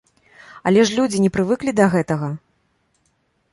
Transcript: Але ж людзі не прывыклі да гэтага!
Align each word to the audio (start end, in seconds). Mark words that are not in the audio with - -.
Але 0.69 0.85
ж 0.89 0.95
людзі 0.99 1.21
не 1.27 1.31
прывыклі 1.37 1.71
да 1.81 1.85
гэтага! 1.93 2.33